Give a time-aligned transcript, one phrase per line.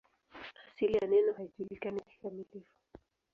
[0.67, 2.63] Asili ya neno haijulikani kikamilifu.